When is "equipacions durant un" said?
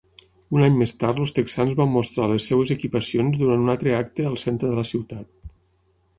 2.77-3.75